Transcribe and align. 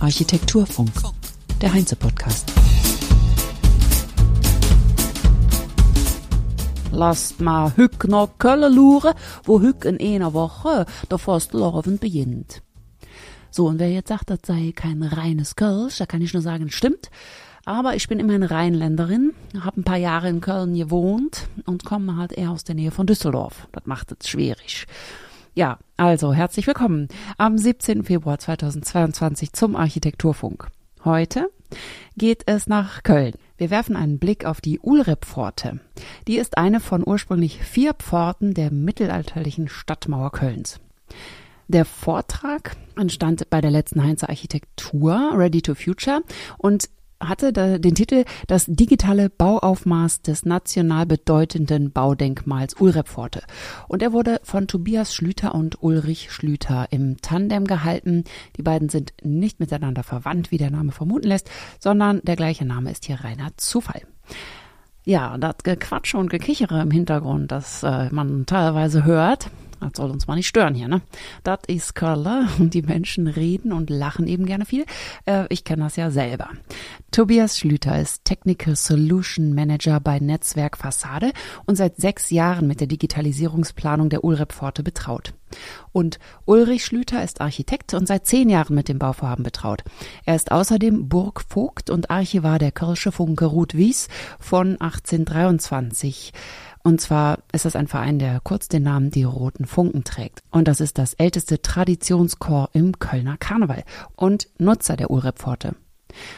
Architekturfunk, 0.00 0.90
der 1.60 1.74
Heinze-Podcast. 1.74 2.50
Lasst 6.90 7.42
mal 7.42 7.76
Hück 7.76 8.08
nach 8.08 8.30
Köln 8.38 8.74
luren, 8.74 9.12
wo 9.44 9.60
Hück 9.60 9.84
in 9.84 10.00
einer 10.00 10.32
Woche 10.32 10.86
der 11.10 11.18
Fastelavond 11.18 12.00
beginnt. 12.00 12.62
So, 13.50 13.66
und 13.66 13.78
wer 13.78 13.90
jetzt 13.90 14.08
sagt, 14.08 14.30
das 14.30 14.38
sei 14.46 14.72
kein 14.74 15.02
reines 15.02 15.56
Kölsch, 15.56 15.98
da 15.98 16.06
kann 16.06 16.22
ich 16.22 16.32
nur 16.32 16.42
sagen, 16.42 16.70
stimmt. 16.70 17.10
Aber 17.66 17.96
ich 17.96 18.08
bin 18.08 18.18
immerhin 18.18 18.44
Rheinländerin, 18.44 19.34
habe 19.60 19.82
ein 19.82 19.84
paar 19.84 19.98
Jahre 19.98 20.30
in 20.30 20.40
Köln 20.40 20.72
gewohnt 20.72 21.48
und 21.66 21.84
komme 21.84 22.16
halt 22.16 22.32
eher 22.32 22.50
aus 22.50 22.64
der 22.64 22.76
Nähe 22.76 22.92
von 22.92 23.06
Düsseldorf. 23.06 23.68
Das 23.72 23.84
macht 23.84 24.10
es 24.18 24.26
schwierig. 24.26 24.86
Ja, 25.58 25.80
also 25.96 26.32
herzlich 26.32 26.68
willkommen 26.68 27.08
am 27.36 27.58
17. 27.58 28.04
Februar 28.04 28.38
2022 28.38 29.52
zum 29.52 29.74
Architekturfunk. 29.74 30.68
Heute 31.04 31.50
geht 32.16 32.44
es 32.46 32.68
nach 32.68 33.02
Köln. 33.02 33.34
Wir 33.56 33.68
werfen 33.70 33.96
einen 33.96 34.20
Blick 34.20 34.44
auf 34.44 34.60
die 34.60 34.78
Ulrep-Pforte. 34.78 35.80
Die 36.28 36.36
ist 36.38 36.58
eine 36.58 36.78
von 36.78 37.02
ursprünglich 37.04 37.58
vier 37.60 37.94
Pforten 37.94 38.54
der 38.54 38.70
mittelalterlichen 38.70 39.66
Stadtmauer 39.66 40.30
Kölns. 40.30 40.78
Der 41.66 41.84
Vortrag 41.84 42.76
entstand 42.96 43.50
bei 43.50 43.60
der 43.60 43.72
letzten 43.72 44.04
Heinze 44.04 44.28
Architektur 44.28 45.32
Ready 45.34 45.60
to 45.60 45.74
Future 45.74 46.22
und 46.58 46.88
hatte 47.20 47.52
den 47.52 47.94
Titel 47.94 48.24
Das 48.46 48.66
digitale 48.66 49.28
Bauaufmaß 49.30 50.22
des 50.22 50.44
national 50.44 51.06
bedeutenden 51.06 51.90
Baudenkmals 51.90 52.74
Ulrepforte. 52.74 53.42
Und 53.88 54.02
er 54.02 54.12
wurde 54.12 54.40
von 54.44 54.68
Tobias 54.68 55.14
Schlüter 55.14 55.54
und 55.54 55.82
Ulrich 55.82 56.30
Schlüter 56.30 56.86
im 56.90 57.16
Tandem 57.20 57.64
gehalten. 57.66 58.24
Die 58.56 58.62
beiden 58.62 58.88
sind 58.88 59.12
nicht 59.22 59.60
miteinander 59.60 60.02
verwandt, 60.02 60.50
wie 60.50 60.58
der 60.58 60.70
Name 60.70 60.92
vermuten 60.92 61.28
lässt, 61.28 61.50
sondern 61.78 62.20
der 62.22 62.36
gleiche 62.36 62.64
Name 62.64 62.90
ist 62.90 63.04
hier 63.04 63.20
reiner 63.20 63.50
Zufall. 63.56 64.02
Ja, 65.04 65.38
das 65.38 65.56
Gequatsche 65.64 66.18
und 66.18 66.28
Gekichere 66.28 66.82
im 66.82 66.90
Hintergrund, 66.90 67.50
das 67.50 67.82
äh, 67.82 68.10
man 68.10 68.44
teilweise 68.44 69.04
hört, 69.04 69.50
das 69.80 69.92
soll 69.96 70.10
uns 70.10 70.26
mal 70.26 70.34
nicht 70.34 70.48
stören 70.48 70.74
hier, 70.74 70.88
ne? 70.88 71.00
Das 71.42 71.60
ist 71.66 71.94
Köln 71.94 72.08
und 72.58 72.74
die 72.74 72.82
Menschen 72.82 73.26
reden 73.26 73.72
und 73.72 73.90
lachen 73.90 74.26
eben 74.26 74.46
gerne 74.46 74.64
viel. 74.64 74.84
Äh, 75.26 75.44
ich 75.50 75.64
kenne 75.64 75.84
das 75.84 75.96
ja 75.96 76.10
selber. 76.10 76.48
Tobias 77.10 77.58
Schlüter 77.58 77.98
ist 77.98 78.24
Technical 78.24 78.76
Solution 78.76 79.54
Manager 79.54 80.00
bei 80.00 80.18
Netzwerk 80.18 80.76
Fassade 80.76 81.32
und 81.66 81.76
seit 81.76 81.96
sechs 81.96 82.30
Jahren 82.30 82.66
mit 82.66 82.80
der 82.80 82.86
Digitalisierungsplanung 82.86 84.08
der 84.08 84.24
Ulrep-Pforte 84.24 84.82
betraut. 84.82 85.34
Und 85.92 86.18
Ulrich 86.44 86.84
Schlüter 86.84 87.22
ist 87.22 87.40
Architekt 87.40 87.94
und 87.94 88.06
seit 88.06 88.26
zehn 88.26 88.50
Jahren 88.50 88.74
mit 88.74 88.88
dem 88.88 88.98
Bauvorhaben 88.98 89.42
betraut. 89.42 89.82
Er 90.24 90.36
ist 90.36 90.52
außerdem 90.52 91.08
Burgvogt 91.08 91.90
und 91.90 92.10
Archivar 92.10 92.58
der 92.58 92.72
Kirsche 92.72 93.12
Funke 93.12 93.46
Ruth 93.46 93.74
Wies 93.74 94.08
von 94.38 94.80
1823. 94.80 96.32
Und 96.82 97.00
zwar 97.00 97.40
ist 97.52 97.64
das 97.64 97.76
ein 97.76 97.88
Verein, 97.88 98.18
der 98.18 98.40
kurz 98.40 98.68
den 98.68 98.82
Namen 98.82 99.10
Die 99.10 99.24
Roten 99.24 99.66
Funken 99.66 100.04
trägt. 100.04 100.42
Und 100.50 100.68
das 100.68 100.80
ist 100.80 100.98
das 100.98 101.14
älteste 101.14 101.60
Traditionschor 101.62 102.70
im 102.72 102.98
Kölner 102.98 103.36
Karneval 103.36 103.84
und 104.16 104.48
Nutzer 104.58 104.96
der 104.96 105.10
Urrepforte. 105.10 105.74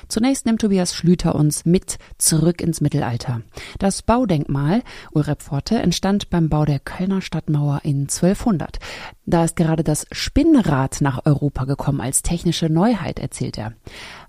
Zunächst 0.08 0.46
nimmt 0.46 0.60
Tobias 0.60 0.94
Schlüter 0.94 1.34
uns 1.34 1.64
mit 1.64 1.98
zurück 2.18 2.60
ins 2.60 2.80
Mittelalter. 2.80 3.42
Das 3.78 4.02
Baudenkmal 4.02 4.82
Ulrepforte 5.12 5.78
entstand 5.78 6.30
beim 6.30 6.48
Bau 6.48 6.64
der 6.64 6.80
Kölner 6.80 7.22
Stadtmauer 7.22 7.80
in 7.84 8.02
1200. 8.02 8.78
Da 9.26 9.44
ist 9.44 9.56
gerade 9.56 9.84
das 9.84 10.06
Spinnrad 10.10 11.00
nach 11.00 11.24
Europa 11.24 11.64
gekommen 11.64 12.00
als 12.00 12.22
technische 12.22 12.68
Neuheit, 12.68 13.18
erzählt 13.18 13.58
er. 13.58 13.72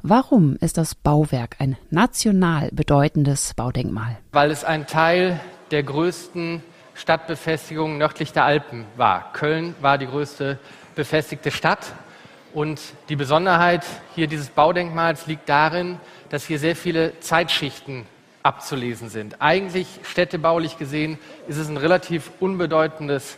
Warum 0.04 0.56
ist 0.58 0.78
das 0.78 0.96
Bauwerk 0.96 1.56
ein 1.60 1.78
national 1.90 2.70
bedeutendes 2.72 3.54
Baudenkmal? 3.56 4.18
Weil 4.32 4.52
es 4.52 4.64
ein 4.64 4.88
Teil 4.88 5.40
der 5.72 5.84
größten 5.84 6.64
Stadtbefestigung 6.94 7.98
nördlich 7.98 8.34
der 8.34 8.46
Alpen 8.46 8.86
war. 8.96 9.32
Köln 9.34 9.76
war 9.82 9.98
die 9.98 10.08
größte 10.08 10.60
befestigte 10.96 11.52
Stadt. 11.52 11.94
Und 12.54 12.82
die 13.08 13.16
Besonderheit 13.16 13.86
hier 14.14 14.28
dieses 14.28 14.50
Baudenkmals 14.50 15.26
liegt 15.26 15.48
darin, 15.48 16.00
dass 16.30 16.46
hier 16.46 16.60
sehr 16.60 16.76
viele 16.76 17.18
Zeitschichten 17.22 18.06
abzulesen 18.44 19.10
sind. 19.10 19.42
Eigentlich 19.42 19.88
städtebaulich 20.04 20.78
gesehen 20.78 21.18
ist 21.48 21.58
es 21.58 21.70
ein 21.70 21.78
relativ 21.78 22.32
unbedeutendes 22.40 23.38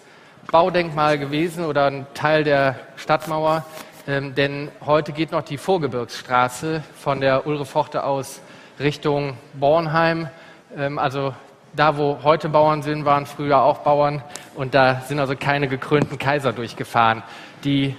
Baudenkmal 0.52 1.20
gewesen 1.20 1.66
oder 1.66 1.86
ein 1.86 2.08
Teil 2.14 2.44
der 2.44 2.80
Stadtmauer, 2.96 3.66
ähm, 4.08 4.36
denn 4.36 4.70
heute 4.86 5.14
geht 5.14 5.32
noch 5.32 5.44
die 5.44 5.58
Vorgebirgsstraße 5.58 6.84
von 7.00 7.22
der 7.22 7.48
Ulreforte 7.48 8.04
aus 8.04 8.42
Richtung 8.80 9.38
Bornheim. 9.54 10.28
Ähm, 10.76 11.00
also 11.00 11.34
da, 11.76 11.98
wo 11.98 12.20
heute 12.24 12.50
Bauern 12.50 12.82
sind, 12.82 13.06
waren 13.06 13.26
früher 13.26 13.62
auch 13.62 13.80
Bauern 13.80 14.24
und 14.56 14.74
da 14.74 15.02
sind 15.02 15.20
also 15.20 15.36
keine 15.36 15.68
gekrönten 15.68 16.18
Kaiser 16.18 16.54
durchgefahren. 16.54 17.24
Die 17.64 17.96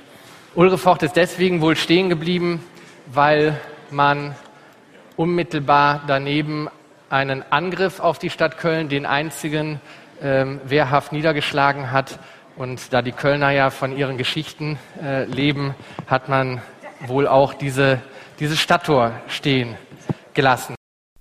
Ulrefort 0.54 1.02
ist 1.02 1.16
deswegen 1.16 1.60
wohl 1.60 1.76
stehen 1.76 2.08
geblieben, 2.08 2.64
weil 3.06 3.58
man 3.90 4.34
unmittelbar 5.16 6.02
daneben 6.06 6.68
einen 7.10 7.44
Angriff 7.50 8.00
auf 8.00 8.18
die 8.18 8.30
Stadt 8.30 8.58
Köln, 8.58 8.88
den 8.88 9.06
einzigen, 9.06 9.80
ähm, 10.22 10.60
wehrhaft 10.64 11.12
niedergeschlagen 11.12 11.90
hat. 11.90 12.18
Und 12.56 12.92
da 12.92 13.02
die 13.02 13.12
Kölner 13.12 13.50
ja 13.50 13.70
von 13.70 13.96
ihren 13.96 14.16
Geschichten 14.16 14.78
äh, 15.02 15.24
leben, 15.24 15.74
hat 16.06 16.28
man 16.28 16.62
wohl 17.06 17.26
auch 17.26 17.54
diese, 17.54 18.00
dieses 18.38 18.60
Stadttor 18.60 19.12
stehen 19.28 19.76
gelassen. 20.34 20.74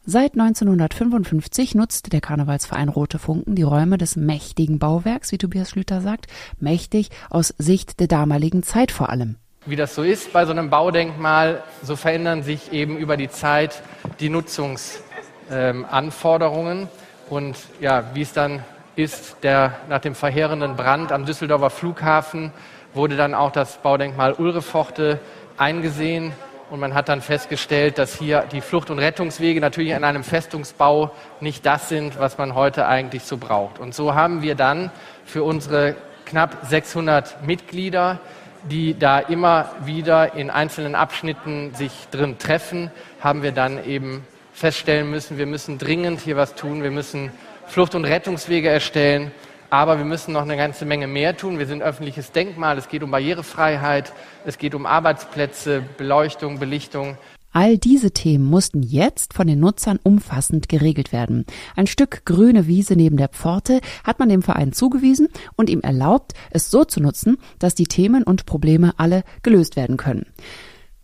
Seit 0.05 0.33
1955 0.33 1.75
nutzt 1.75 2.11
der 2.11 2.19
Karnevalsverein 2.19 2.89
Rote 2.89 3.19
Funken 3.19 3.55
die 3.55 3.63
Räume 3.63 3.97
des 3.97 4.17
mächtigen 4.17 4.77
Bauwerks, 4.77 5.31
wie 5.31 5.37
Tobias 5.37 5.69
Schlüter 5.69 6.01
sagt, 6.01 6.27
mächtig 6.59 7.07
aus 7.29 7.53
Sicht 7.57 8.01
der 8.01 8.07
damaligen 8.07 8.63
Zeit 8.63 8.91
vor 8.91 9.07
allem. 9.07 9.37
Wie 9.65 9.77
das 9.77 9.95
so 9.95 10.03
ist 10.03 10.33
bei 10.33 10.45
so 10.45 10.51
einem 10.51 10.69
Baudenkmal, 10.69 11.63
so 11.83 11.95
verändern 11.95 12.43
sich 12.43 12.73
eben 12.73 12.97
über 12.97 13.15
die 13.15 13.29
Zeit 13.29 13.81
die 14.19 14.27
Nutzungsanforderungen. 14.27 16.81
Ähm, 16.81 16.89
und 17.29 17.55
ja, 17.79 18.03
wie 18.13 18.23
es 18.23 18.33
dann 18.33 18.61
ist, 18.97 19.37
der, 19.41 19.77
nach 19.87 20.01
dem 20.01 20.15
verheerenden 20.15 20.75
Brand 20.75 21.13
am 21.13 21.25
Düsseldorfer 21.25 21.69
Flughafen 21.69 22.51
wurde 22.93 23.15
dann 23.15 23.33
auch 23.33 23.53
das 23.53 23.77
Baudenkmal 23.77 24.33
Ulreforte 24.33 25.21
eingesehen 25.55 26.33
und 26.73 26.79
man 26.79 26.95
hat 26.95 27.07
dann 27.07 27.21
festgestellt, 27.21 27.99
dass 27.99 28.17
hier 28.17 28.45
die 28.51 28.59
Flucht- 28.59 28.89
und 28.89 28.97
Rettungswege 28.97 29.61
natürlich 29.61 29.91
in 29.91 30.03
einem 30.03 30.23
Festungsbau 30.23 31.11
nicht 31.39 31.67
das 31.67 31.87
sind, 31.87 32.17
was 32.17 32.39
man 32.39 32.55
heute 32.55 32.87
eigentlich 32.87 33.25
so 33.25 33.37
braucht. 33.37 33.77
Und 33.77 33.93
so 33.93 34.15
haben 34.15 34.41
wir 34.41 34.55
dann 34.55 34.89
für 35.23 35.43
unsere 35.43 35.95
knapp 36.25 36.65
600 36.67 37.45
Mitglieder, 37.45 38.19
die 38.63 38.97
da 38.97 39.19
immer 39.19 39.69
wieder 39.85 40.33
in 40.33 40.49
einzelnen 40.49 40.95
Abschnitten 40.95 41.75
sich 41.75 42.07
drin 42.09 42.39
treffen, 42.39 42.89
haben 43.21 43.43
wir 43.43 43.51
dann 43.51 43.85
eben 43.85 44.25
feststellen 44.51 45.11
müssen, 45.11 45.37
wir 45.37 45.45
müssen 45.45 45.77
dringend 45.77 46.21
hier 46.21 46.37
was 46.37 46.55
tun, 46.55 46.81
wir 46.81 46.89
müssen 46.89 47.31
Flucht- 47.67 47.93
und 47.93 48.05
Rettungswege 48.05 48.69
erstellen 48.69 49.31
aber 49.73 49.97
wir 49.97 50.05
müssen 50.05 50.33
noch 50.33 50.43
eine 50.43 50.55
ganze 50.55 50.85
Menge 50.85 51.07
mehr 51.07 51.35
tun. 51.35 51.57
Wir 51.57 51.65
sind 51.65 51.81
öffentliches 51.81 52.31
Denkmal. 52.31 52.77
Es 52.77 52.89
geht 52.89 53.01
um 53.01 53.09
Barrierefreiheit. 53.09 54.13
Es 54.45 54.59
geht 54.59 54.75
um 54.75 54.85
Arbeitsplätze, 54.85 55.83
Beleuchtung, 55.97 56.59
Belichtung. 56.59 57.17
All 57.53 57.79
diese 57.79 58.11
Themen 58.11 58.45
mussten 58.45 58.83
jetzt 58.83 59.33
von 59.33 59.47
den 59.47 59.59
Nutzern 59.59 59.99
umfassend 60.03 60.69
geregelt 60.69 61.11
werden. 61.11 61.47
Ein 61.75 61.87
Stück 61.87 62.23
grüne 62.23 62.67
Wiese 62.67 62.95
neben 62.95 63.17
der 63.17 63.29
Pforte 63.29 63.81
hat 64.03 64.19
man 64.19 64.29
dem 64.29 64.43
Verein 64.43 64.73
zugewiesen 64.73 65.29
und 65.55 65.71
ihm 65.71 65.81
erlaubt, 65.81 66.33
es 66.51 66.69
so 66.69 66.83
zu 66.83 67.01
nutzen, 67.01 67.37
dass 67.57 67.73
die 67.73 67.87
Themen 67.87 68.21
und 68.21 68.45
Probleme 68.45 68.93
alle 68.97 69.23
gelöst 69.41 69.75
werden 69.75 69.97
können. 69.97 70.27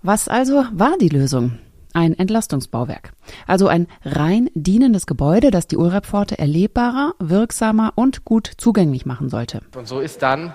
Was 0.04 0.28
also 0.28 0.64
war 0.74 0.96
die 1.02 1.10
Lösung? 1.10 1.58
Ein 1.94 2.18
Entlastungsbauwerk. 2.18 3.12
Also 3.48 3.68
ein 3.68 3.88
rein 4.04 4.50
dienendes 4.54 5.06
Gebäude, 5.06 5.52
das 5.52 5.68
die 5.68 5.78
Ulrapforte 5.78 6.38
erlebbarer, 6.38 7.14
wirksamer 7.20 7.94
und 7.96 8.26
gut 8.26 8.52
zugänglich 8.58 9.06
machen 9.06 9.30
sollte. 9.30 9.62
Und 9.76 9.88
so 9.88 10.00
ist 10.00 10.22
dann 10.22 10.54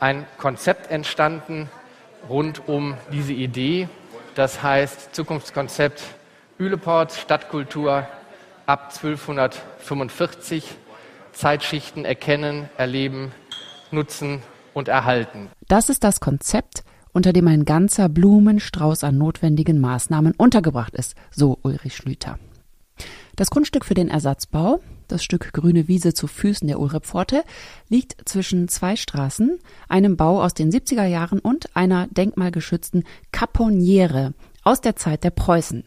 ein 0.00 0.26
Konzept 0.38 0.90
entstanden 0.90 1.68
rund 2.28 2.68
um 2.68 2.94
diese 3.12 3.32
Idee. 3.32 3.88
Das 4.34 4.62
heißt 4.62 5.14
Zukunftskonzept 5.14 6.02
Üleport, 6.58 7.12
Stadtkultur 7.12 8.06
ab 8.66 8.92
1245, 8.94 10.74
Zeitschichten 11.32 12.04
erkennen, 12.06 12.68
erleben, 12.78 13.32
nutzen 13.90 14.42
und 14.72 14.88
erhalten. 14.88 15.50
Das 15.68 15.88
ist 15.90 16.02
das 16.02 16.20
Konzept, 16.20 16.82
unter 17.16 17.32
dem 17.32 17.48
ein 17.48 17.64
ganzer 17.64 18.10
Blumenstrauß 18.10 19.02
an 19.02 19.16
notwendigen 19.16 19.80
Maßnahmen 19.80 20.34
untergebracht 20.36 20.94
ist, 20.94 21.14
so 21.30 21.58
Ulrich 21.62 21.96
Schlüter. 21.96 22.38
Das 23.36 23.48
Grundstück 23.48 23.86
für 23.86 23.94
den 23.94 24.08
Ersatzbau, 24.08 24.80
das 25.08 25.24
Stück 25.24 25.54
grüne 25.54 25.88
Wiese 25.88 26.12
zu 26.12 26.26
Füßen 26.26 26.68
der 26.68 26.78
Ulrepforte, 26.78 27.42
liegt 27.88 28.28
zwischen 28.28 28.68
zwei 28.68 28.96
Straßen, 28.96 29.58
einem 29.88 30.18
Bau 30.18 30.42
aus 30.42 30.52
den 30.52 30.70
70er 30.70 31.06
Jahren 31.06 31.38
und 31.38 31.74
einer 31.74 32.06
denkmalgeschützten 32.08 33.04
Caponiere 33.32 34.34
aus 34.62 34.82
der 34.82 34.96
Zeit 34.96 35.24
der 35.24 35.30
Preußen. 35.30 35.84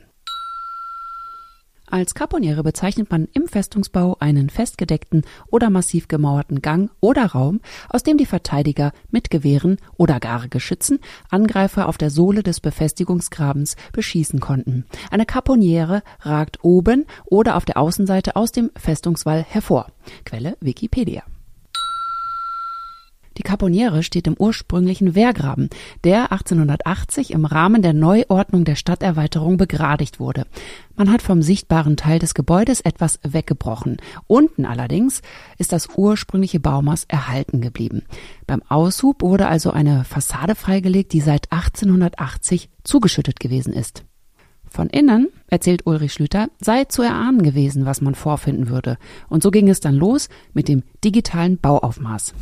Als 1.92 2.14
Caponiere 2.14 2.62
bezeichnet 2.62 3.10
man 3.10 3.28
im 3.34 3.48
Festungsbau 3.48 4.18
einen 4.20 4.52
festgedeckten 4.52 5.24
oder 5.50 5.72
massiv 5.72 6.08
gemauerten 6.08 6.62
Gang 6.62 6.92
oder 7.00 7.26
Raum, 7.26 7.62
aus 7.90 8.04
dem 8.04 8.18
die 8.18 8.28
Verteidiger 8.28 8.92
mit 9.10 9.32
Gewehren 9.32 9.78
oder 9.98 10.20
gar 10.20 10.48
Geschützen 10.48 11.00
Angreifer 11.30 11.88
auf 11.88 11.98
der 11.98 12.12
Sohle 12.12 12.44
des 12.44 12.60
Befestigungsgrabens 12.60 13.76
beschießen 13.92 14.40
konnten. 14.40 14.86
Eine 15.10 15.26
Caponiere 15.26 16.04
ragt 16.22 16.64
oben 16.64 17.06
oder 17.26 17.58
auf 17.58 17.66
der 17.66 17.78
Außenseite 17.78 18.36
aus 18.36 18.52
dem 18.52 18.70
Festungswall 18.76 19.44
hervor. 19.44 19.88
Quelle 20.26 20.58
Wikipedia. 20.62 21.24
Die 23.40 23.44
Caponiere 23.44 24.04
steht 24.04 24.28
im 24.28 24.36
ursprünglichen 24.38 25.16
Wehrgraben, 25.16 25.70
der 26.04 26.34
1880 26.34 27.32
im 27.32 27.46
Rahmen 27.46 27.82
der 27.82 27.94
Neuordnung 27.94 28.66
der 28.66 28.76
Stadterweiterung 28.76 29.56
begradigt 29.56 30.20
wurde. 30.20 30.46
Man 30.98 31.10
hat 31.10 31.22
vom 31.22 31.42
sichtbaren 31.42 31.96
Teil 31.96 32.20
des 32.20 32.34
Gebäudes 32.34 32.82
etwas 32.82 33.18
weggebrochen. 33.24 33.96
Unten 34.28 34.66
allerdings 34.66 35.22
ist 35.58 35.72
das 35.72 35.88
ursprüngliche 35.96 36.60
Baumaß 36.60 37.06
erhalten 37.08 37.62
geblieben. 37.62 38.04
Beim 38.46 38.62
Aushub 38.68 39.22
wurde 39.22 39.48
also 39.48 39.72
eine 39.72 40.04
Fassade 40.04 40.54
freigelegt, 40.54 41.14
die 41.14 41.22
seit 41.22 41.50
1880 41.50 42.70
zugeschüttet 42.84 43.40
gewesen 43.40 43.72
ist. 43.72 44.04
Von 44.70 44.90
innen, 44.90 45.30
erzählt 45.48 45.88
Ulrich 45.88 46.12
Schlüter, 46.12 46.50
sei 46.60 46.84
zu 46.84 47.04
erahnen 47.04 47.42
gewesen, 47.42 47.86
was 47.86 48.02
man 48.02 48.16
vorfinden 48.16 48.68
würde. 48.68 48.98
Und 49.30 49.44
so 49.44 49.50
ging 49.50 49.70
es 49.70 49.80
dann 49.80 49.96
los 49.96 50.28
mit 50.54 50.68
dem 50.68 50.84
digitalen 51.06 51.58
Bauaufmaß. 51.58 52.34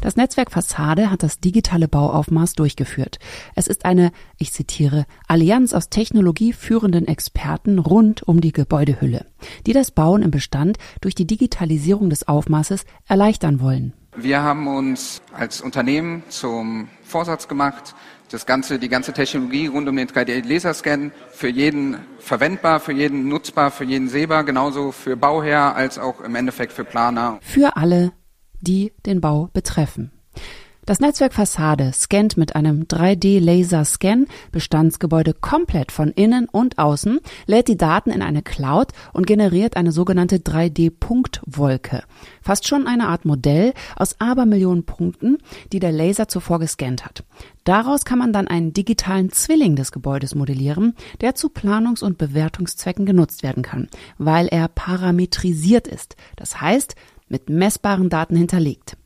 Das 0.00 0.16
Netzwerk 0.16 0.50
Fassade 0.50 1.10
hat 1.10 1.22
das 1.22 1.40
digitale 1.40 1.86
Bauaufmaß 1.86 2.54
durchgeführt. 2.54 3.18
Es 3.54 3.66
ist 3.66 3.84
eine, 3.84 4.12
ich 4.38 4.52
zitiere, 4.52 5.04
Allianz 5.28 5.74
aus 5.74 5.90
technologieführenden 5.90 7.06
Experten 7.06 7.78
rund 7.78 8.22
um 8.22 8.40
die 8.40 8.52
Gebäudehülle, 8.52 9.26
die 9.66 9.74
das 9.74 9.90
Bauen 9.90 10.22
im 10.22 10.30
Bestand 10.30 10.78
durch 11.02 11.14
die 11.14 11.26
Digitalisierung 11.26 12.08
des 12.08 12.26
Aufmaßes 12.26 12.84
erleichtern 13.06 13.60
wollen. 13.60 13.92
Wir 14.16 14.42
haben 14.42 14.66
uns 14.68 15.20
als 15.34 15.60
Unternehmen 15.60 16.24
zum 16.30 16.88
Vorsatz 17.02 17.46
gemacht, 17.46 17.94
das 18.30 18.46
ganze, 18.46 18.78
die 18.78 18.88
ganze 18.88 19.12
Technologie 19.12 19.66
rund 19.66 19.88
um 19.88 19.96
den 19.96 20.08
3D-Laserscan 20.08 21.10
für 21.30 21.48
jeden 21.48 21.98
verwendbar, 22.18 22.80
für 22.80 22.92
jeden 22.92 23.28
nutzbar, 23.28 23.70
für 23.70 23.84
jeden 23.84 24.08
sehbar, 24.08 24.44
genauso 24.44 24.92
für 24.92 25.16
Bauherr 25.16 25.74
als 25.76 25.98
auch 25.98 26.20
im 26.20 26.34
Endeffekt 26.36 26.72
für 26.72 26.84
Planer. 26.84 27.38
Für 27.42 27.76
alle 27.76 28.12
die 28.60 28.92
den 29.06 29.20
Bau 29.20 29.48
betreffen. 29.52 30.10
Das 30.90 30.98
Netzwerk 30.98 31.34
Fassade 31.34 31.92
scannt 31.92 32.36
mit 32.36 32.56
einem 32.56 32.82
3D-Laser-Scan 32.82 34.26
Bestandsgebäude 34.50 35.34
komplett 35.34 35.92
von 35.92 36.08
innen 36.08 36.48
und 36.48 36.78
außen, 36.78 37.20
lädt 37.46 37.68
die 37.68 37.76
Daten 37.76 38.10
in 38.10 38.22
eine 38.22 38.42
Cloud 38.42 38.88
und 39.12 39.26
generiert 39.26 39.76
eine 39.76 39.92
sogenannte 39.92 40.38
3D-Punktwolke. 40.38 42.02
Fast 42.42 42.66
schon 42.66 42.88
eine 42.88 43.06
Art 43.06 43.24
Modell 43.24 43.74
aus 43.94 44.16
Abermillionen 44.20 44.84
Punkten, 44.84 45.38
die 45.72 45.78
der 45.78 45.92
Laser 45.92 46.26
zuvor 46.26 46.58
gescannt 46.58 47.04
hat. 47.04 47.24
Daraus 47.62 48.04
kann 48.04 48.18
man 48.18 48.32
dann 48.32 48.48
einen 48.48 48.72
digitalen 48.72 49.30
Zwilling 49.30 49.76
des 49.76 49.92
Gebäudes 49.92 50.34
modellieren, 50.34 50.96
der 51.20 51.36
zu 51.36 51.50
Planungs- 51.50 52.02
und 52.02 52.18
Bewertungszwecken 52.18 53.06
genutzt 53.06 53.44
werden 53.44 53.62
kann, 53.62 53.88
weil 54.18 54.48
er 54.48 54.66
parametrisiert 54.66 55.86
ist. 55.86 56.16
Das 56.34 56.60
heißt, 56.60 56.96
mit 57.30 57.48
messbaren 57.48 58.10
Daten 58.10 58.36
hinterlegt. 58.36 58.96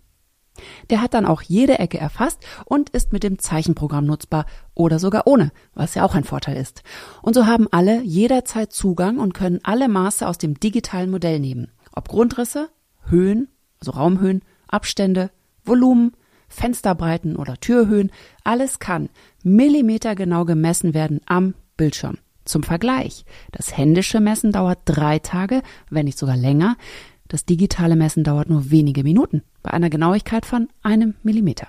Der 0.90 1.02
hat 1.02 1.14
dann 1.14 1.26
auch 1.26 1.42
jede 1.42 1.78
Ecke 1.78 1.98
erfasst 1.98 2.44
und 2.64 2.90
ist 2.90 3.12
mit 3.12 3.22
dem 3.22 3.38
Zeichenprogramm 3.38 4.04
nutzbar 4.04 4.46
oder 4.74 4.98
sogar 4.98 5.26
ohne, 5.26 5.50
was 5.74 5.94
ja 5.94 6.04
auch 6.04 6.14
ein 6.14 6.24
Vorteil 6.24 6.56
ist. 6.56 6.82
Und 7.22 7.34
so 7.34 7.46
haben 7.46 7.66
alle 7.70 8.02
jederzeit 8.02 8.72
Zugang 8.72 9.18
und 9.18 9.34
können 9.34 9.60
alle 9.64 9.88
Maße 9.88 10.26
aus 10.26 10.38
dem 10.38 10.58
digitalen 10.58 11.10
Modell 11.10 11.40
nehmen. 11.40 11.72
Ob 11.92 12.08
Grundrisse, 12.08 12.70
Höhen, 13.06 13.48
also 13.80 13.92
Raumhöhen, 13.92 14.42
Abstände, 14.68 15.30
Volumen, 15.64 16.12
Fensterbreiten 16.48 17.36
oder 17.36 17.58
Türhöhen, 17.58 18.12
alles 18.44 18.78
kann 18.78 19.08
millimetergenau 19.42 20.44
gemessen 20.44 20.94
werden 20.94 21.20
am 21.26 21.54
Bildschirm. 21.76 22.18
Zum 22.44 22.62
Vergleich, 22.62 23.24
das 23.52 23.76
händische 23.76 24.20
Messen 24.20 24.52
dauert 24.52 24.80
drei 24.84 25.18
Tage, 25.18 25.62
wenn 25.88 26.04
nicht 26.04 26.18
sogar 26.18 26.36
länger, 26.36 26.76
das 27.28 27.44
digitale 27.44 27.96
Messen 27.96 28.24
dauert 28.24 28.48
nur 28.48 28.70
wenige 28.70 29.02
Minuten 29.02 29.42
bei 29.62 29.70
einer 29.70 29.90
Genauigkeit 29.90 30.46
von 30.46 30.68
einem 30.82 31.14
Millimeter. 31.22 31.68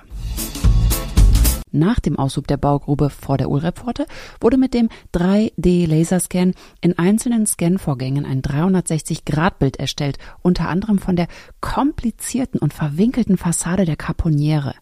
Nach 1.76 2.00
dem 2.00 2.18
Aushub 2.18 2.48
der 2.48 2.56
Baugrube 2.56 3.10
vor 3.10 3.38
der 3.38 3.50
Ulrepforte 3.50 4.06
wurde 4.40 4.58
mit 4.58 4.74
dem 4.74 4.88
3D-Laserscan 5.14 6.54
in 6.80 6.98
einzelnen 6.98 7.46
Scanvorgängen 7.46 8.26
ein 8.26 8.42
360-Grad-Bild 8.42 9.76
erstellt, 9.76 10.18
unter 10.42 10.70
anderem 10.70 11.00
von 11.00 11.18
der 11.18 11.28
komplizierten 11.60 12.60
und 12.60 12.74
verwinkelten 12.74 13.38
Fassade 13.38 13.84
der 13.84 13.98
Caponiere. 13.98 14.74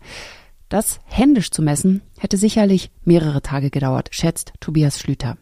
Das 0.70 1.00
händisch 1.06 1.50
zu 1.50 1.64
messen 1.64 2.04
hätte 2.20 2.38
sicherlich 2.38 2.92
mehrere 3.04 3.42
Tage 3.42 3.72
gedauert, 3.72 4.10
schätzt 4.12 4.54
Tobias 4.60 5.00
Schlüter. 5.00 5.38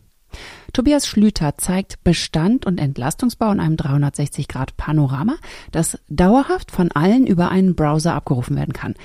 Tobias 0.73 1.07
Schlüter 1.07 1.57
zeigt 1.57 2.03
Bestand 2.03 2.65
und 2.65 2.77
Entlastungsbau 2.77 3.51
in 3.51 3.59
einem 3.59 3.75
360-Grad-Panorama, 3.75 5.35
das 5.71 5.97
dauerhaft 6.09 6.71
von 6.71 6.91
allen 6.91 7.27
über 7.27 7.49
einen 7.49 7.75
Browser 7.75 8.13
abgerufen 8.13 8.55
werden 8.55 8.73
kann. 8.73 8.95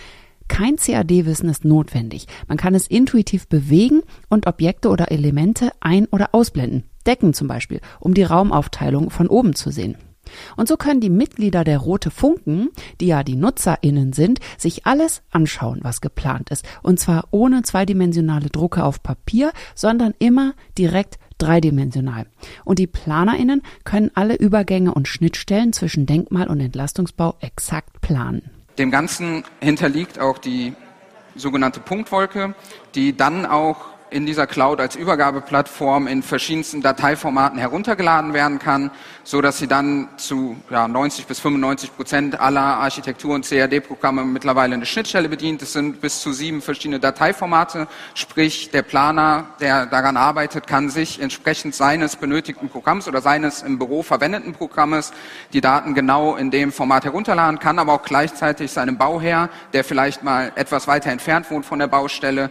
Kein 0.49 0.77
CAD-Wissen 0.77 1.49
ist 1.49 1.65
notwendig. 1.65 2.27
Man 2.47 2.57
kann 2.57 2.75
es 2.75 2.87
intuitiv 2.87 3.49
bewegen 3.49 4.03
und 4.29 4.47
Objekte 4.47 4.89
oder 4.91 5.11
Elemente 5.11 5.71
ein- 5.81 6.07
oder 6.07 6.29
ausblenden. 6.33 6.85
Decken 7.05 7.35
zum 7.35 7.49
Beispiel, 7.49 7.81
um 8.01 8.15
die 8.15 8.23
Raumaufteilung 8.23 9.11
von 9.11 9.29
oben 9.29 9.55
zu 9.55 9.71
sehen. 9.71 9.97
Und 10.57 10.69
so 10.69 10.77
können 10.77 11.01
die 11.01 11.11
Mitglieder 11.11 11.65
der 11.65 11.79
Rote 11.79 12.11
Funken, 12.11 12.71
die 13.01 13.07
ja 13.07 13.23
die 13.23 13.37
NutzerInnen 13.37 14.13
sind, 14.13 14.41
sich 14.59 14.87
alles 14.87 15.23
anschauen, 15.31 15.81
was 15.83 16.01
geplant 16.01 16.51
ist. 16.51 16.65
Und 16.83 17.01
zwar 17.01 17.29
ohne 17.31 17.63
zweidimensionale 17.63 18.49
Drucke 18.49 18.85
auf 18.85 19.03
Papier, 19.03 19.53
sondern 19.75 20.15
immer 20.19 20.55
direkt 20.79 21.19
dreidimensional. 21.39 22.27
Und 22.65 22.79
die 22.79 22.87
PlanerInnen 22.87 23.63
können 23.85 24.11
alle 24.15 24.37
Übergänge 24.37 24.95
und 24.95 25.09
Schnittstellen 25.09 25.73
zwischen 25.73 26.07
Denkmal- 26.07 26.49
und 26.49 26.61
Entlastungsbau 26.61 27.37
exakt 27.41 28.01
planen. 28.01 28.51
Dem 28.79 28.91
Ganzen 28.91 29.45
hinterliegt 29.61 30.19
auch 30.19 30.39
die 30.39 30.75
sogenannte 31.35 31.81
Punktwolke, 31.81 32.55
die 32.95 33.17
dann 33.17 33.47
auch 33.47 33.96
in 34.11 34.27
dieser 34.27 34.47
Cloud 34.47 34.81
als 34.81 34.97
Übergabeplattform 34.97 36.07
in 36.07 36.23
verschiedensten 36.23 36.81
Dateiformaten 36.81 37.59
heruntergeladen 37.59 38.35
werden 38.35 38.59
kann, 38.59 38.91
so 39.25 39.41
dass 39.41 39.59
sie 39.59 39.67
dann 39.67 40.09
zu 40.17 40.57
ja, 40.71 40.87
90 40.87 41.27
bis 41.27 41.41
95 41.41 41.97
Prozent 41.97 42.41
aller 42.41 42.61
Architektur- 42.61 43.35
und 43.35 43.49
CAD-Programme 43.49 44.25
mittlerweile 44.25 44.75
eine 44.75 44.87
Schnittstelle 44.87 45.29
bedient. 45.29 45.63
Es 45.63 45.73
sind 45.73 46.01
bis 46.01 46.21
zu 46.21 46.33
sieben 46.33 46.63
verschiedene 46.63 47.01
Dateiformate, 47.01 47.89
sprich 48.15 48.71
der 48.71 48.83
Planer, 48.83 49.47
der 49.61 49.87
daran 49.87 50.17
arbeitet, 50.17 50.67
kann 50.67 50.89
sich 50.89 51.21
entsprechend 51.21 51.75
seines 51.75 52.17
benötigten 52.17 52.69
Programms 52.69 53.09
oder 53.09 53.21
seines 53.21 53.63
im 53.63 53.79
Büro 53.79 54.03
verwendeten 54.03 54.53
Programmes 54.53 55.13
die 55.53 55.61
Daten 55.61 55.95
genau 55.95 56.37
in 56.37 56.51
dem 56.51 56.71
Format 56.71 57.05
herunterladen, 57.05 57.59
kann 57.59 57.79
aber 57.79 57.95
auch 57.95 58.03
gleichzeitig 58.03 58.71
seinem 58.71 58.99
Bauherr, 58.99 59.51
der 59.73 59.83
vielleicht 59.83 60.23
mal 60.23 60.53
etwas 60.55 60.87
weiter 60.87 61.11
entfernt 61.11 61.51
wohnt 61.51 61.67
von 61.67 61.79
der 61.79 61.89
Baustelle, 61.89 62.51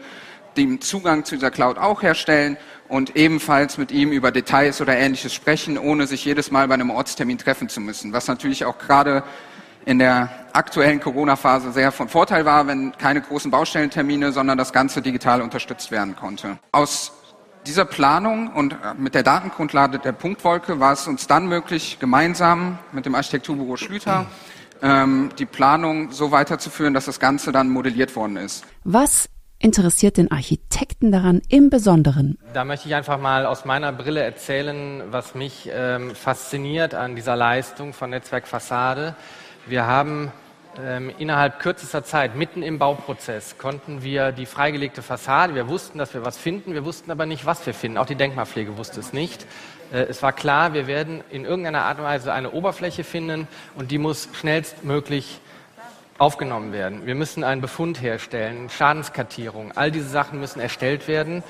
den 0.57 0.81
Zugang 0.81 1.25
zu 1.25 1.35
dieser 1.35 1.51
Cloud 1.51 1.77
auch 1.77 2.01
herstellen 2.01 2.57
und 2.87 3.15
ebenfalls 3.15 3.77
mit 3.77 3.91
ihm 3.91 4.11
über 4.11 4.31
Details 4.31 4.81
oder 4.81 4.95
ähnliches 4.95 5.33
sprechen, 5.33 5.77
ohne 5.77 6.07
sich 6.07 6.23
jedes 6.25 6.51
Mal 6.51 6.67
bei 6.67 6.75
einem 6.75 6.91
Ortstermin 6.91 7.37
treffen 7.37 7.69
zu 7.69 7.81
müssen. 7.81 8.13
Was 8.13 8.27
natürlich 8.27 8.65
auch 8.65 8.77
gerade 8.77 9.23
in 9.85 9.99
der 9.99 10.29
aktuellen 10.53 10.99
Corona-Phase 10.99 11.71
sehr 11.71 11.91
von 11.91 12.09
Vorteil 12.09 12.45
war, 12.45 12.67
wenn 12.67 12.91
keine 12.97 13.21
großen 13.21 13.51
Baustellentermine, 13.51 14.31
sondern 14.31 14.57
das 14.57 14.73
Ganze 14.73 15.01
digital 15.01 15.41
unterstützt 15.41 15.91
werden 15.91 16.15
konnte. 16.15 16.57
Aus 16.71 17.11
dieser 17.67 17.85
Planung 17.85 18.49
und 18.53 18.75
mit 18.97 19.15
der 19.15 19.23
Datengrundlage 19.23 19.99
der 19.99 20.11
Punktwolke 20.11 20.79
war 20.79 20.93
es 20.93 21.07
uns 21.07 21.27
dann 21.27 21.47
möglich, 21.47 21.97
gemeinsam 21.99 22.77
mit 22.91 23.05
dem 23.05 23.15
Architekturbüro 23.15 23.77
Schlüter 23.77 24.27
ähm, 24.81 25.29
die 25.37 25.45
Planung 25.45 26.11
so 26.11 26.31
weiterzuführen, 26.31 26.93
dass 26.93 27.05
das 27.05 27.19
Ganze 27.19 27.51
dann 27.51 27.69
modelliert 27.69 28.15
worden 28.15 28.37
ist. 28.37 28.65
Was 28.83 29.29
interessiert 29.65 30.17
den 30.17 30.31
Architekten 30.31 31.11
daran 31.11 31.41
im 31.49 31.71
Besonderen? 31.71 32.37
Da 32.53 32.63
möchte 32.63 32.87
ich 32.87 32.93
einfach 32.93 33.19
mal 33.19 33.47
aus 33.47 33.65
meiner 33.65 33.91
Brille 33.91 34.21
erzählen, 34.21 35.01
was 35.09 35.33
mich 35.33 35.67
ähm, 35.73 36.13
fasziniert 36.13 36.93
an 36.93 37.15
dieser 37.15 37.35
Leistung 37.35 37.91
von 37.91 38.11
Netzwerk 38.11 38.47
Fassade. 38.47 39.15
Wir 39.65 39.87
haben 39.87 40.31
ähm, 40.79 41.11
innerhalb 41.17 41.57
kürzester 41.59 42.03
Zeit, 42.03 42.35
mitten 42.35 42.61
im 42.61 42.77
Bauprozess, 42.77 43.57
konnten 43.57 44.03
wir 44.03 44.31
die 44.31 44.45
freigelegte 44.45 45.01
Fassade, 45.01 45.55
wir 45.55 45.67
wussten, 45.67 45.97
dass 45.97 46.13
wir 46.13 46.23
was 46.23 46.37
finden, 46.37 46.75
wir 46.75 46.85
wussten 46.85 47.09
aber 47.09 47.25
nicht, 47.25 47.47
was 47.47 47.65
wir 47.65 47.73
finden. 47.73 47.97
Auch 47.97 48.05
die 48.05 48.13
Denkmalpflege 48.13 48.77
wusste 48.77 48.99
es 48.99 49.13
nicht. 49.13 49.47
Äh, 49.91 50.03
es 50.03 50.21
war 50.21 50.31
klar, 50.31 50.73
wir 50.73 50.85
werden 50.85 51.23
in 51.31 51.43
irgendeiner 51.43 51.85
Art 51.85 51.97
und 51.97 52.03
Weise 52.03 52.31
eine 52.33 52.51
Oberfläche 52.51 53.03
finden 53.03 53.47
und 53.73 53.89
die 53.89 53.97
muss 53.97 54.29
schnellstmöglich 54.33 55.39
aufgenommen 56.17 56.71
werden. 56.71 57.05
Wir 57.05 57.15
müssen 57.15 57.43
einen 57.43 57.61
Befund 57.61 58.01
herstellen, 58.01 58.69
Schadenskartierung. 58.69 59.73
All 59.75 59.91
diese 59.91 60.07
Sachen 60.07 60.39
müssen 60.39 60.59
erstellt 60.59 61.07
werden. 61.07 61.43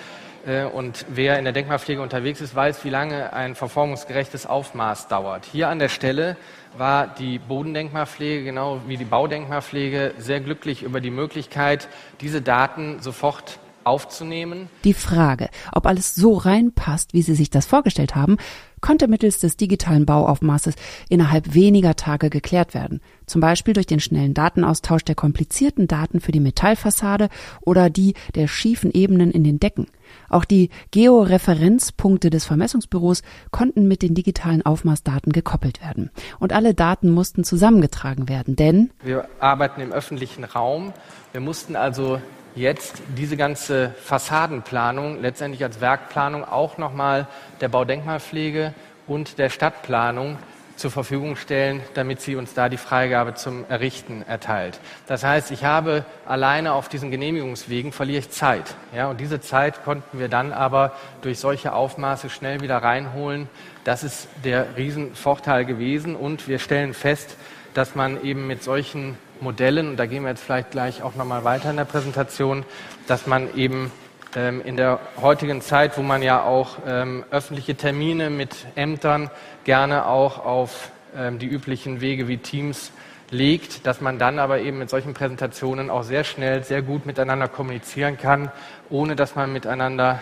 Äh, 0.45 0.63
und 0.63 1.05
wer 1.09 1.37
in 1.37 1.43
der 1.43 1.53
Denkmalpflege 1.53 2.01
unterwegs 2.01 2.41
ist, 2.41 2.55
weiß, 2.55 2.83
wie 2.83 2.89
lange 2.89 3.33
ein 3.33 3.55
verformungsgerechtes 3.55 4.45
Aufmaß 4.45 5.07
dauert. 5.07 5.45
Hier 5.45 5.69
an 5.69 5.79
der 5.79 5.89
Stelle 5.89 6.35
war 6.77 7.07
die 7.07 7.39
Bodendenkmalpflege 7.39 8.43
genau 8.43 8.81
wie 8.87 8.97
die 8.97 9.05
Baudenkmalpflege 9.05 10.13
sehr 10.17 10.41
glücklich 10.41 10.83
über 10.83 10.99
die 10.99 11.11
Möglichkeit, 11.11 11.87
diese 12.21 12.41
Daten 12.41 12.99
sofort 13.01 13.59
aufzunehmen. 13.85 14.69
Die 14.83 14.93
Frage, 14.93 15.49
ob 15.71 15.85
alles 15.85 16.15
so 16.15 16.33
reinpasst, 16.33 17.13
wie 17.13 17.21
Sie 17.21 17.35
sich 17.35 17.49
das 17.49 17.65
vorgestellt 17.65 18.15
haben, 18.15 18.37
konnte 18.81 19.07
mittels 19.07 19.39
des 19.39 19.57
digitalen 19.57 20.05
Bauaufmaßes 20.05 20.75
innerhalb 21.09 21.53
weniger 21.55 21.95
Tage 21.95 22.29
geklärt 22.29 22.73
werden. 22.73 23.01
Zum 23.25 23.41
Beispiel 23.41 23.73
durch 23.73 23.87
den 23.87 23.99
schnellen 23.99 24.35
Datenaustausch 24.35 25.03
der 25.03 25.15
komplizierten 25.15 25.87
Daten 25.87 26.19
für 26.19 26.31
die 26.31 26.39
Metallfassade 26.39 27.29
oder 27.61 27.89
die 27.89 28.13
der 28.35 28.47
schiefen 28.47 28.91
Ebenen 28.91 29.31
in 29.31 29.43
den 29.43 29.59
Decken. 29.59 29.87
Auch 30.29 30.45
die 30.45 30.69
Georeferenzpunkte 30.91 32.29
des 32.29 32.45
Vermessungsbüros 32.45 33.23
konnten 33.49 33.87
mit 33.87 34.03
den 34.03 34.13
digitalen 34.13 34.63
Aufmaßdaten 34.63 35.31
gekoppelt 35.31 35.81
werden. 35.81 36.11
Und 36.39 36.53
alle 36.53 36.75
Daten 36.75 37.09
mussten 37.09 37.43
zusammengetragen 37.43 38.29
werden, 38.29 38.55
denn 38.55 38.91
wir 39.03 39.27
arbeiten 39.39 39.81
im 39.81 39.91
öffentlichen 39.91 40.43
Raum. 40.43 40.93
Wir 41.31 41.41
mussten 41.41 41.75
also 41.75 42.19
jetzt 42.55 43.01
diese 43.17 43.37
ganze 43.37 43.93
Fassadenplanung 44.01 45.21
letztendlich 45.21 45.63
als 45.63 45.81
Werkplanung 45.81 46.43
auch 46.43 46.77
nochmal 46.77 47.27
der 47.61 47.69
Baudenkmalpflege 47.69 48.73
und 49.07 49.37
der 49.37 49.49
Stadtplanung 49.49 50.37
zur 50.75 50.91
Verfügung 50.91 51.35
stellen, 51.35 51.81
damit 51.93 52.21
sie 52.21 52.35
uns 52.35 52.53
da 52.53 52.67
die 52.67 52.77
Freigabe 52.77 53.33
zum 53.35 53.65
Errichten 53.69 54.23
erteilt. 54.27 54.79
Das 55.07 55.23
heißt, 55.23 55.51
ich 55.51 55.63
habe 55.63 56.03
alleine 56.25 56.73
auf 56.73 56.89
diesen 56.89 57.11
Genehmigungswegen 57.11 57.91
verliere 57.91 58.19
ich 58.19 58.29
Zeit. 58.29 58.75
Ja, 58.93 59.09
und 59.09 59.21
diese 59.21 59.39
Zeit 59.39 59.83
konnten 59.83 60.19
wir 60.19 60.27
dann 60.27 60.51
aber 60.51 60.93
durch 61.21 61.39
solche 61.39 61.73
Aufmaße 61.73 62.29
schnell 62.29 62.61
wieder 62.61 62.77
reinholen. 62.77 63.47
Das 63.83 64.03
ist 64.03 64.27
der 64.43 64.75
Riesenvorteil 64.75 65.65
gewesen. 65.65 66.15
Und 66.15 66.47
wir 66.47 66.59
stellen 66.59 66.93
fest, 66.93 67.37
dass 67.73 67.95
man 67.95 68.21
eben 68.23 68.47
mit 68.47 68.63
solchen 68.63 69.17
Modellen, 69.41 69.89
und 69.89 69.97
da 69.97 70.05
gehen 70.05 70.23
wir 70.23 70.29
jetzt 70.29 70.43
vielleicht 70.43 70.71
gleich 70.71 71.01
auch 71.01 71.15
nochmal 71.15 71.43
weiter 71.43 71.69
in 71.69 71.77
der 71.77 71.85
Präsentation, 71.85 72.65
dass 73.07 73.27
man 73.27 73.55
eben 73.55 73.91
ähm, 74.35 74.61
in 74.63 74.77
der 74.77 74.99
heutigen 75.21 75.61
Zeit, 75.61 75.97
wo 75.97 76.01
man 76.01 76.21
ja 76.21 76.43
auch 76.43 76.77
ähm, 76.85 77.23
öffentliche 77.31 77.75
Termine 77.75 78.29
mit 78.29 78.55
Ämtern 78.75 79.29
gerne 79.63 80.05
auch 80.07 80.43
auf 80.43 80.91
ähm, 81.15 81.39
die 81.39 81.47
üblichen 81.47 82.01
Wege 82.01 82.27
wie 82.27 82.37
Teams 82.37 82.91
legt, 83.31 83.87
dass 83.87 84.01
man 84.01 84.19
dann 84.19 84.39
aber 84.39 84.59
eben 84.59 84.79
mit 84.79 84.89
solchen 84.89 85.13
Präsentationen 85.13 85.89
auch 85.89 86.03
sehr 86.03 86.23
schnell, 86.23 86.63
sehr 86.63 86.81
gut 86.81 87.05
miteinander 87.05 87.47
kommunizieren 87.47 88.17
kann, 88.17 88.51
ohne 88.89 89.15
dass 89.15 89.35
man 89.35 89.51
miteinander 89.51 90.21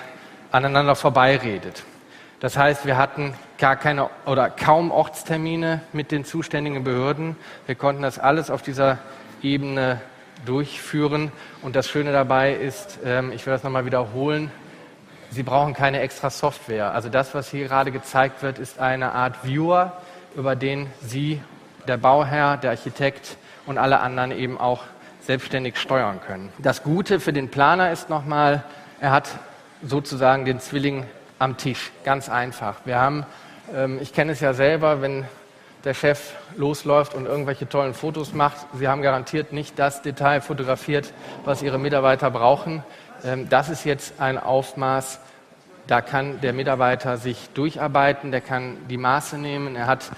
aneinander 0.51 0.96
vorbeiredet. 0.96 1.84
Das 2.44 2.58
heißt, 2.58 2.86
wir 2.86 2.98
hatten 2.98 3.36
gar 3.58 3.78
keine 3.78 4.10
oder 4.26 4.50
kaum 4.50 4.92
Ortstermine 4.92 5.80
mit 5.94 6.12
den 6.12 6.26
zuständigen 6.26 6.84
Behörden. 6.84 7.38
Wir 7.68 7.76
konnten 7.76 8.02
das 8.02 8.20
alles 8.20 8.50
auf 8.50 8.62
dieser 8.62 8.98
Ebene 9.42 10.02
durchführen. 10.46 11.32
Und 11.62 11.78
das 11.78 11.88
Schöne 11.88 12.12
dabei 12.12 12.54
ist, 12.54 13.00
ähm, 13.06 13.32
ich 13.32 13.46
will 13.46 13.54
das 13.54 13.64
nochmal 13.64 13.86
wiederholen, 13.86 14.52
Sie 15.30 15.42
brauchen 15.42 15.74
keine 15.74 16.02
extra 16.02 16.30
Software. 16.30 16.94
Also 16.94 17.08
das, 17.08 17.34
was 17.34 17.50
hier 17.50 17.66
gerade 17.66 17.94
gezeigt 17.94 18.44
wird, 18.44 18.60
ist 18.60 18.78
eine 18.78 19.14
Art 19.14 19.46
Viewer, 19.46 20.02
über 20.36 20.58
den 20.58 20.88
Sie, 21.00 21.42
der 21.88 21.96
Bauherr, 21.96 22.58
der 22.58 22.72
Architekt 22.72 23.38
und 23.66 23.78
alle 23.78 24.02
anderen 24.02 24.32
eben 24.32 24.60
auch 24.60 24.84
selbstständig 25.22 25.78
steuern 25.78 26.20
können. 26.20 26.52
Das 26.58 26.84
Gute 26.84 27.22
für 27.22 27.32
den 27.32 27.48
Planer 27.48 27.90
ist 27.92 28.10
nochmal, 28.10 28.66
er 29.00 29.12
hat 29.12 29.30
sozusagen 29.82 30.44
den 30.44 30.60
Zwilling 30.60 31.06
am 31.44 31.58
Tisch. 31.58 31.92
Ganz 32.06 32.30
einfach. 32.30 32.78
Wir 32.86 33.00
haben, 33.00 33.26
ähm, 33.76 34.00
ich 34.02 34.14
kenne 34.14 34.32
es 34.32 34.40
ja 34.40 34.54
selber, 34.54 35.02
wenn 35.02 35.26
der 35.84 35.94
Chef 35.94 36.32
losläuft 36.56 37.14
und 37.14 37.26
irgendwelche 37.26 37.68
tollen 37.68 37.94
Fotos 37.94 38.34
macht. 38.34 38.66
Sie 38.74 38.88
haben 38.88 39.02
garantiert 39.02 39.52
nicht 39.52 39.78
das 39.78 40.02
Detail 40.02 40.40
fotografiert, 40.40 41.12
was 41.44 41.62
Ihre 41.62 41.78
Mitarbeiter 41.78 42.32
brauchen. 42.32 42.82
Ähm, 43.26 43.50
das 43.50 43.70
ist 43.70 43.84
jetzt 43.84 44.22
ein 44.22 44.38
Aufmaß, 44.38 45.20
da 45.86 46.00
kann 46.00 46.40
der 46.40 46.54
Mitarbeiter 46.54 47.18
sich 47.18 47.50
durcharbeiten, 47.54 48.32
der 48.32 48.40
kann 48.40 48.78
die 48.90 48.96
Maße 48.96 49.38
nehmen. 49.38 49.76
Er 49.76 49.88
hat 49.88 50.12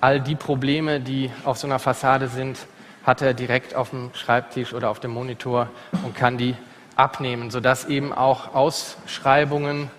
all 0.00 0.20
die 0.20 0.36
Probleme, 0.36 1.00
die 1.00 1.32
auf 1.44 1.58
so 1.58 1.66
einer 1.66 1.80
Fassade 1.80 2.28
sind, 2.28 2.56
hat 3.04 3.20
er 3.20 3.34
direkt 3.34 3.74
auf 3.74 3.90
dem 3.90 4.10
Schreibtisch 4.14 4.72
oder 4.72 4.90
auf 4.90 5.00
dem 5.00 5.10
Monitor 5.10 5.70
und 6.04 6.14
kann 6.14 6.38
die 6.38 6.54
abnehmen, 6.94 7.50
sodass 7.50 7.86
eben 7.86 8.12
auch 8.12 8.54
Ausschreibungen 8.54 9.90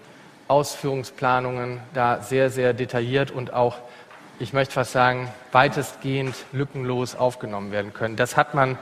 Ausführungsplanungen 0.49 1.79
da 1.93 2.21
sehr, 2.21 2.49
sehr 2.49 2.73
detailliert 2.73 3.31
und 3.31 3.53
auch, 3.53 3.77
ich 4.39 4.51
möchte 4.51 4.73
fast 4.73 4.91
sagen, 4.91 5.31
weitestgehend 5.51 6.35
lückenlos 6.51 7.15
aufgenommen 7.15 7.71
werden 7.71 7.93
können. 7.93 8.15
Das 8.15 8.35
hat 8.35 8.55
man 8.55 8.77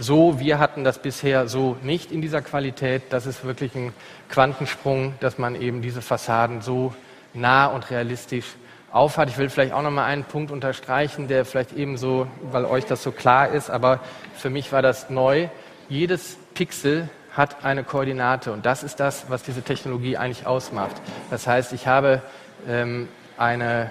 so, 0.00 0.40
wir 0.40 0.58
hatten 0.58 0.84
das 0.84 0.98
bisher 0.98 1.46
so 1.48 1.76
nicht 1.82 2.10
in 2.10 2.22
dieser 2.22 2.42
Qualität. 2.42 3.04
Das 3.10 3.26
ist 3.26 3.44
wirklich 3.44 3.74
ein 3.74 3.92
Quantensprung, 4.28 5.14
dass 5.20 5.38
man 5.38 5.54
eben 5.54 5.80
diese 5.80 6.02
Fassaden 6.02 6.60
so 6.60 6.92
nah 7.34 7.66
und 7.66 7.90
realistisch 7.90 8.46
aufhat. 8.90 9.28
Ich 9.28 9.38
will 9.38 9.48
vielleicht 9.48 9.72
auch 9.72 9.82
noch 9.82 9.90
mal 9.90 10.06
einen 10.06 10.24
Punkt 10.24 10.50
unterstreichen, 10.50 11.28
der 11.28 11.44
vielleicht 11.44 11.72
ebenso, 11.72 12.26
weil 12.50 12.64
euch 12.64 12.84
das 12.84 13.02
so 13.02 13.12
klar 13.12 13.48
ist, 13.48 13.70
aber 13.70 14.00
für 14.34 14.50
mich 14.50 14.72
war 14.72 14.82
das 14.82 15.08
neu. 15.08 15.48
Jedes 15.88 16.36
Pixel 16.54 17.08
hat 17.36 17.64
eine 17.64 17.84
Koordinate 17.84 18.52
und 18.52 18.66
das 18.66 18.82
ist 18.82 19.00
das, 19.00 19.26
was 19.28 19.42
diese 19.42 19.62
Technologie 19.62 20.16
eigentlich 20.16 20.46
ausmacht. 20.46 20.96
Das 21.30 21.46
heißt, 21.46 21.72
ich 21.72 21.86
habe 21.86 22.20
ähm, 22.68 23.08
eine, 23.38 23.90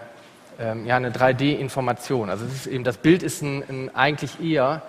ähm, 0.59 0.85
ja, 0.85 0.95
eine 0.95 1.11
3D-Information. 1.11 2.29
Also 2.29 2.45
es 2.45 2.53
ist 2.53 2.67
eben, 2.67 2.83
das 2.83 2.97
Bild 2.97 3.23
ist 3.23 3.41
ein, 3.41 3.63
ein 3.67 3.95
eigentlich 3.95 4.39
eher 4.41 4.83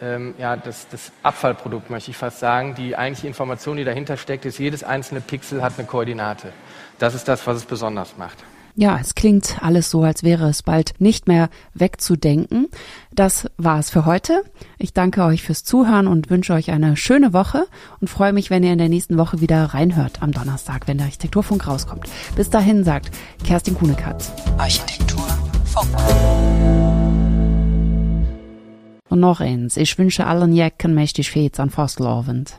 ähm, 0.00 0.34
ja, 0.36 0.56
das, 0.56 0.88
das 0.88 1.12
Abfallprodukt, 1.22 1.88
möchte 1.90 2.10
ich 2.10 2.16
fast 2.16 2.40
sagen. 2.40 2.74
Die 2.74 2.96
eigentliche 2.96 3.28
Information, 3.28 3.76
die 3.76 3.84
dahinter 3.84 4.16
steckt, 4.16 4.44
ist, 4.44 4.58
jedes 4.58 4.82
einzelne 4.82 5.20
Pixel 5.20 5.62
hat 5.62 5.74
eine 5.78 5.86
Koordinate. 5.86 6.52
Das 6.98 7.14
ist 7.14 7.28
das, 7.28 7.46
was 7.46 7.58
es 7.58 7.64
besonders 7.64 8.16
macht. 8.16 8.38
Ja, 8.74 8.98
es 8.98 9.14
klingt 9.14 9.58
alles 9.60 9.90
so, 9.90 10.02
als 10.02 10.22
wäre 10.22 10.48
es 10.48 10.62
bald 10.62 10.94
nicht 10.98 11.28
mehr 11.28 11.50
wegzudenken. 11.74 12.68
Das 13.14 13.46
war 13.58 13.78
es 13.78 13.90
für 13.90 14.06
heute. 14.06 14.42
Ich 14.78 14.94
danke 14.94 15.24
euch 15.24 15.42
fürs 15.42 15.62
Zuhören 15.62 16.06
und 16.06 16.30
wünsche 16.30 16.54
euch 16.54 16.70
eine 16.70 16.96
schöne 16.96 17.34
Woche 17.34 17.66
und 18.00 18.08
freue 18.08 18.32
mich, 18.32 18.48
wenn 18.48 18.62
ihr 18.62 18.72
in 18.72 18.78
der 18.78 18.88
nächsten 18.88 19.18
Woche 19.18 19.42
wieder 19.42 19.62
reinhört 19.66 20.22
am 20.22 20.32
Donnerstag, 20.32 20.88
wenn 20.88 20.96
der 20.96 21.06
Architekturfunk 21.06 21.66
rauskommt. 21.66 22.06
Bis 22.34 22.48
dahin 22.48 22.82
sagt 22.82 23.10
Kerstin 23.44 23.74
Kuhnekatz. 23.74 24.32
Architekturfunk. 24.56 25.88
Und 29.10 29.20
noch 29.20 29.40
eins. 29.40 29.76
Ich 29.76 29.98
wünsche 29.98 30.26
allen 30.26 30.54
Jecken 30.54 30.94
mächtig 30.94 31.30
Fets 31.30 31.60
an 31.60 31.68
Fastelabend. 31.68 32.54